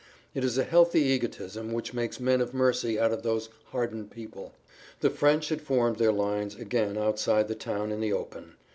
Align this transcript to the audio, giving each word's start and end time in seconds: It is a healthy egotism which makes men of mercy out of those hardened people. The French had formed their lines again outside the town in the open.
It 0.33 0.43
is 0.43 0.57
a 0.57 0.63
healthy 0.63 1.01
egotism 1.01 1.73
which 1.73 1.93
makes 1.93 2.19
men 2.19 2.41
of 2.41 2.55
mercy 2.55 2.99
out 2.99 3.11
of 3.11 3.21
those 3.21 3.49
hardened 3.65 4.09
people. 4.09 4.55
The 5.01 5.11
French 5.11 5.49
had 5.49 5.61
formed 5.61 5.97
their 5.97 6.11
lines 6.11 6.55
again 6.55 6.97
outside 6.97 7.47
the 7.47 7.53
town 7.53 7.91
in 7.91 8.01
the 8.01 8.11
open. 8.11 8.55